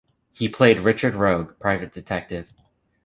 [0.31, 2.47] He played Richard Rogue, private detective.